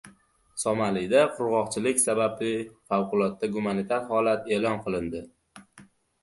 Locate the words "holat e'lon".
4.15-4.83